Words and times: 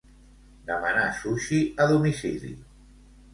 Demanar 0.69 1.03
sushi 1.17 1.59
a 1.75 1.85
domicili. 1.93 2.51